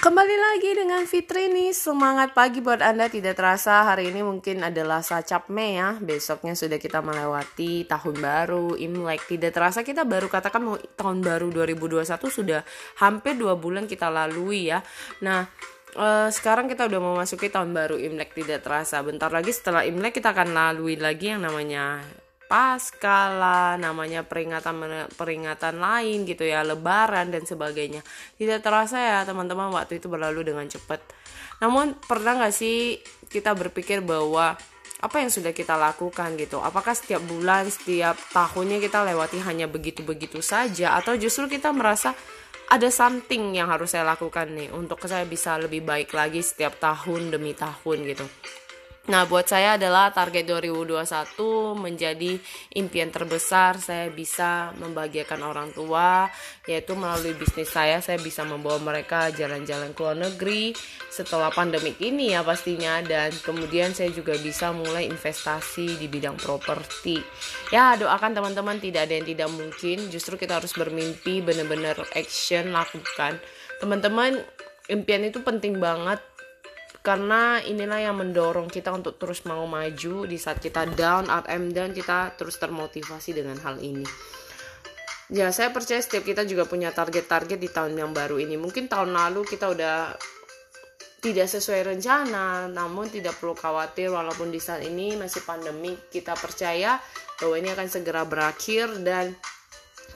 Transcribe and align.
Kembali 0.00 0.32
lagi 0.32 0.72
dengan 0.72 1.04
Fitri 1.04 1.52
nih. 1.52 1.76
Semangat 1.76 2.32
pagi 2.32 2.64
buat 2.64 2.80
Anda. 2.80 3.12
Tidak 3.12 3.36
terasa 3.36 3.84
hari 3.84 4.08
ini 4.08 4.24
mungkin 4.24 4.64
adalah 4.64 5.04
Sacap 5.04 5.52
Mei 5.52 5.76
ya. 5.76 6.00
Besoknya 6.00 6.56
sudah 6.56 6.80
kita 6.80 7.04
melewati 7.04 7.84
tahun 7.84 8.16
baru. 8.16 8.80
Imlek. 8.80 9.28
Tidak 9.28 9.52
terasa 9.52 9.84
kita 9.84 10.08
baru 10.08 10.32
katakan 10.32 10.64
mau 10.64 10.80
tahun 10.96 11.20
baru 11.20 11.52
2021 11.52 12.16
Sudah 12.32 12.64
hampir 12.96 13.36
dua 13.36 13.60
bulan 13.60 13.84
kita 13.84 14.08
lalui 14.08 14.72
ya. 14.72 14.80
Nah 15.20 15.44
Uh, 15.90 16.30
sekarang 16.30 16.70
kita 16.70 16.86
udah 16.86 17.02
mau 17.02 17.18
masuki 17.18 17.50
tahun 17.50 17.74
baru 17.74 17.98
Imlek. 17.98 18.30
Tidak 18.32 18.62
terasa. 18.62 19.02
Bentar 19.02 19.28
lagi 19.28 19.50
setelah 19.50 19.82
Imlek 19.82 20.22
kita 20.22 20.30
akan 20.30 20.54
lalui 20.54 20.94
lagi 20.94 21.34
yang 21.34 21.42
namanya 21.42 21.98
pasca 22.50 23.30
lah 23.30 23.78
namanya 23.78 24.26
peringatan 24.26 25.06
peringatan 25.14 25.78
lain 25.78 26.26
gitu 26.26 26.42
ya 26.42 26.66
lebaran 26.66 27.30
dan 27.30 27.46
sebagainya. 27.46 28.02
Tidak 28.34 28.58
terasa 28.58 28.98
ya 28.98 29.18
teman-teman 29.22 29.70
waktu 29.70 30.02
itu 30.02 30.10
berlalu 30.10 30.50
dengan 30.50 30.66
cepat. 30.66 30.98
Namun 31.62 31.94
pernah 32.02 32.42
nggak 32.42 32.50
sih 32.50 32.98
kita 33.30 33.54
berpikir 33.54 34.02
bahwa 34.02 34.58
apa 35.00 35.16
yang 35.22 35.30
sudah 35.30 35.54
kita 35.54 35.78
lakukan 35.78 36.34
gitu? 36.34 36.58
Apakah 36.58 36.98
setiap 36.98 37.22
bulan 37.22 37.70
setiap 37.70 38.18
tahunnya 38.34 38.82
kita 38.82 39.06
lewati 39.06 39.38
hanya 39.46 39.70
begitu-begitu 39.70 40.42
saja? 40.42 40.98
Atau 40.98 41.14
justru 41.14 41.46
kita 41.46 41.70
merasa 41.70 42.18
ada 42.70 42.86
something 42.90 43.54
yang 43.54 43.70
harus 43.70 43.94
saya 43.94 44.06
lakukan 44.06 44.50
nih 44.50 44.74
untuk 44.74 44.98
saya 45.06 45.22
bisa 45.22 45.54
lebih 45.54 45.86
baik 45.86 46.10
lagi 46.14 46.42
setiap 46.42 46.78
tahun 46.78 47.30
demi 47.34 47.54
tahun 47.54 47.98
gitu 48.10 48.26
Nah, 49.10 49.26
buat 49.26 49.42
saya 49.42 49.74
adalah 49.74 50.14
target 50.14 50.46
2021 50.46 50.94
menjadi 51.74 52.38
impian 52.78 53.10
terbesar 53.10 53.74
saya 53.82 54.06
bisa 54.06 54.70
membahagiakan 54.78 55.42
orang 55.42 55.74
tua 55.74 56.30
yaitu 56.70 56.94
melalui 56.94 57.34
bisnis 57.34 57.74
saya 57.74 57.98
saya 57.98 58.22
bisa 58.22 58.46
membawa 58.46 58.78
mereka 58.78 59.34
jalan-jalan 59.34 59.90
ke 59.90 60.00
luar 60.06 60.14
negeri 60.14 60.70
setelah 61.10 61.50
pandemik 61.50 61.98
ini 61.98 62.38
ya 62.38 62.46
pastinya 62.46 63.02
dan 63.02 63.34
kemudian 63.42 63.90
saya 63.98 64.14
juga 64.14 64.38
bisa 64.38 64.70
mulai 64.70 65.10
investasi 65.10 65.98
di 65.98 66.06
bidang 66.06 66.38
properti. 66.38 67.18
Ya, 67.74 67.98
doakan 67.98 68.30
teman-teman 68.30 68.78
tidak 68.78 69.10
ada 69.10 69.18
yang 69.18 69.26
tidak 69.26 69.50
mungkin, 69.50 70.06
justru 70.14 70.38
kita 70.38 70.62
harus 70.62 70.70
bermimpi 70.70 71.42
benar-benar 71.42 71.98
action 72.14 72.70
lakukan. 72.70 73.42
Teman-teman, 73.82 74.38
impian 74.86 75.26
itu 75.26 75.42
penting 75.42 75.82
banget 75.82 76.22
karena 77.00 77.64
inilah 77.64 78.00
yang 78.00 78.16
mendorong 78.20 78.68
kita 78.68 78.92
untuk 78.92 79.16
terus 79.16 79.48
mau 79.48 79.64
maju 79.64 80.28
di 80.28 80.36
saat 80.36 80.60
kita 80.60 80.84
down 80.92 81.32
up 81.32 81.48
and 81.48 81.72
down 81.72 81.96
kita 81.96 82.36
terus 82.36 82.60
termotivasi 82.60 83.32
dengan 83.32 83.56
hal 83.64 83.80
ini 83.80 84.04
ya 85.32 85.48
saya 85.54 85.72
percaya 85.72 86.02
setiap 86.02 86.26
kita 86.26 86.44
juga 86.44 86.68
punya 86.68 86.92
target-target 86.92 87.56
di 87.56 87.70
tahun 87.72 87.96
yang 87.96 88.12
baru 88.12 88.36
ini 88.36 88.60
mungkin 88.60 88.90
tahun 88.90 89.16
lalu 89.16 89.48
kita 89.48 89.72
udah 89.72 90.12
tidak 91.20 91.48
sesuai 91.52 91.96
rencana 91.96 92.68
namun 92.68 93.08
tidak 93.08 93.36
perlu 93.36 93.52
khawatir 93.52 94.12
walaupun 94.12 94.48
di 94.52 94.60
saat 94.60 94.84
ini 94.84 95.16
masih 95.16 95.44
pandemi 95.44 95.96
kita 96.08 96.36
percaya 96.36 97.00
bahwa 97.40 97.54
ini 97.56 97.68
akan 97.72 97.88
segera 97.88 98.24
berakhir 98.24 98.88
dan 99.04 99.32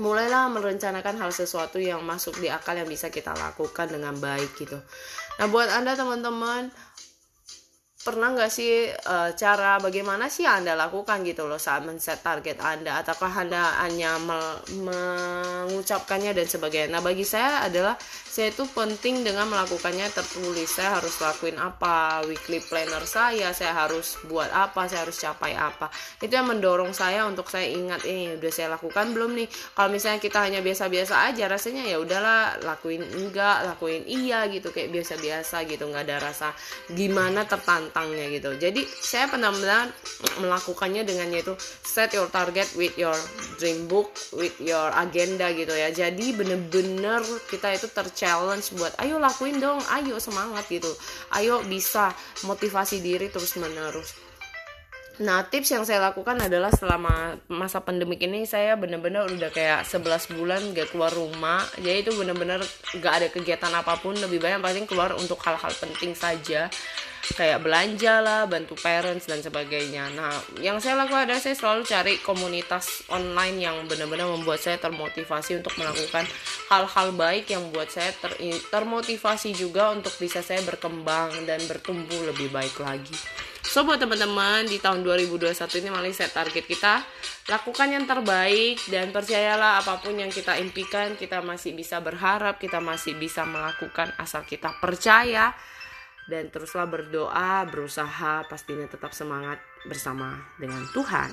mulailah 0.00 0.48
merencanakan 0.48 1.20
hal 1.20 1.30
sesuatu 1.34 1.76
yang 1.76 2.00
masuk 2.00 2.40
di 2.40 2.48
akal 2.48 2.72
yang 2.72 2.88
bisa 2.88 3.12
kita 3.12 3.36
lakukan 3.36 3.92
dengan 3.92 4.16
baik 4.16 4.56
gitu. 4.56 4.80
Nah 5.40 5.46
buat 5.48 5.68
anda 5.72 5.96
teman-teman 5.96 6.68
pernah 8.02 8.34
nggak 8.34 8.50
sih 8.50 8.90
uh, 8.90 9.30
cara 9.38 9.78
bagaimana 9.78 10.26
sih 10.26 10.42
anda 10.42 10.74
lakukan 10.74 11.22
gitu 11.22 11.46
loh 11.46 11.62
saat 11.62 11.86
men-set 11.86 12.18
target 12.18 12.58
anda? 12.58 12.98
Ataukah 12.98 13.30
anda 13.30 13.78
hanya 13.78 14.18
me 14.18 14.58
mengucapkannya 14.74 16.34
dan 16.34 16.50
sebagainya? 16.50 16.98
Nah 16.98 16.98
bagi 16.98 17.22
saya 17.22 17.62
adalah 17.62 17.94
saya 18.02 18.50
itu 18.50 18.66
penting 18.74 19.22
dengan 19.22 19.46
melakukannya 19.46 20.10
tertulis 20.10 20.66
saya 20.66 20.98
harus 20.98 21.14
lakuin 21.22 21.62
apa 21.62 22.26
weekly 22.26 22.58
planner 22.66 23.06
saya 23.06 23.54
saya 23.54 23.70
harus 23.70 24.18
buat 24.26 24.50
apa 24.50 24.90
saya 24.90 25.06
harus 25.06 25.22
capai 25.22 25.54
apa. 25.54 25.86
Itu 26.18 26.34
yang 26.34 26.50
mendorong 26.50 26.90
saya 26.90 27.22
untuk 27.30 27.46
saya 27.46 27.70
ingat 27.70 28.02
ini 28.02 28.34
udah 28.34 28.50
saya 28.50 28.74
lakukan 28.74 29.14
belum 29.14 29.38
nih? 29.38 29.46
Kalau 29.78 29.94
misalnya 29.94 30.18
kita 30.18 30.42
hanya 30.42 30.58
biasa-biasa 30.58 31.30
aja 31.30 31.46
rasanya 31.46 31.86
ya 31.86 32.02
udahlah 32.02 32.66
lakuin 32.66 33.06
enggak 33.06 33.62
lakuin 33.62 34.02
iya 34.10 34.50
gitu 34.50 34.74
kayak 34.74 34.90
biasa-biasa 34.90 35.62
gitu 35.70 35.86
nggak 35.86 36.02
ada 36.10 36.18
rasa 36.18 36.50
gimana 36.90 37.46
tertantang 37.46 37.91
tentangnya 37.92 38.32
gitu. 38.32 38.56
Jadi 38.56 38.88
saya 38.88 39.28
benar-benar 39.28 39.92
melakukannya 40.40 41.04
dengan 41.04 41.28
yaitu 41.28 41.52
set 41.84 42.16
your 42.16 42.32
target 42.32 42.64
with 42.72 42.96
your 42.96 43.12
dream 43.60 43.84
book 43.84 44.08
with 44.32 44.56
your 44.56 44.88
agenda 44.96 45.52
gitu 45.52 45.76
ya. 45.76 45.92
Jadi 45.92 46.32
bener-bener 46.32 47.20
kita 47.52 47.76
itu 47.76 47.92
terchallenge 47.92 48.72
buat 48.80 48.96
ayo 49.04 49.20
lakuin 49.20 49.60
dong 49.60 49.84
ayo 49.92 50.16
semangat 50.16 50.64
gitu. 50.72 50.88
Ayo 51.36 51.60
bisa 51.68 52.16
motivasi 52.48 53.04
diri 53.04 53.28
terus 53.28 53.60
menerus 53.60 54.31
Nah 55.20 55.44
tips 55.44 55.76
yang 55.76 55.84
saya 55.84 56.00
lakukan 56.00 56.40
adalah 56.40 56.72
selama 56.72 57.36
masa 57.52 57.84
pandemik 57.84 58.24
ini 58.24 58.48
saya 58.48 58.80
bener-bener 58.80 59.28
udah 59.28 59.52
kayak 59.52 59.84
11 59.84 60.32
bulan 60.32 60.60
gak 60.72 60.88
keluar 60.88 61.12
rumah 61.12 61.60
Jadi 61.76 62.08
itu 62.08 62.16
bener-bener 62.16 62.64
gak 62.96 63.14
ada 63.20 63.28
kegiatan 63.28 63.72
apa 63.76 64.00
pun 64.00 64.16
lebih 64.16 64.40
banyak 64.40 64.64
paling 64.64 64.86
keluar 64.88 65.12
untuk 65.20 65.36
hal-hal 65.44 65.72
penting 65.76 66.16
saja 66.16 66.72
kayak 67.22 67.62
belanja 67.62 68.18
lah, 68.18 68.50
bantu 68.50 68.74
parents 68.74 69.30
dan 69.30 69.38
sebagainya. 69.38 70.10
Nah, 70.18 70.34
yang 70.58 70.82
saya 70.82 70.98
lakukan 70.98 71.30
adalah 71.30 71.38
saya 71.38 71.54
selalu 71.54 71.86
cari 71.86 72.14
komunitas 72.18 73.06
online 73.08 73.62
yang 73.62 73.76
benar-benar 73.86 74.26
membuat 74.26 74.58
saya 74.58 74.76
termotivasi 74.82 75.62
untuk 75.62 75.70
melakukan 75.78 76.26
hal-hal 76.66 77.14
baik 77.14 77.46
yang 77.46 77.62
membuat 77.70 77.94
saya 77.94 78.10
ter 78.10 78.34
termotivasi 78.74 79.54
juga 79.54 79.94
untuk 79.94 80.12
bisa 80.18 80.42
saya 80.42 80.60
berkembang 80.66 81.46
dan 81.46 81.62
bertumbuh 81.70 82.26
lebih 82.26 82.50
baik 82.50 82.74
lagi. 82.82 83.14
So 83.72 83.88
buat 83.88 83.96
teman-teman 83.96 84.68
di 84.68 84.76
tahun 84.76 85.00
2021 85.00 85.48
ini 85.80 85.88
mari 85.88 86.12
set 86.12 86.36
target 86.36 86.68
kita 86.68 87.00
lakukan 87.48 87.88
yang 87.88 88.04
terbaik 88.04 88.76
dan 88.92 89.08
percayalah 89.08 89.80
apa 89.80 89.96
pun 89.96 90.12
yang 90.12 90.28
kita 90.28 90.60
impikan 90.60 91.16
kita 91.16 91.40
masih 91.40 91.72
bisa 91.72 91.96
berharap 92.04 92.60
kita 92.60 92.84
masih 92.84 93.16
bisa 93.16 93.48
melakukan 93.48 94.12
asal 94.20 94.44
kita 94.44 94.76
percaya 94.76 95.56
dan 96.28 96.52
teruslah 96.52 96.84
berdoa, 96.84 97.64
berusaha, 97.64 98.44
pastinya 98.44 98.84
tetap 98.84 99.16
semangat 99.16 99.56
bersama 99.88 100.36
dengan 100.60 100.84
Tuhan. 100.92 101.32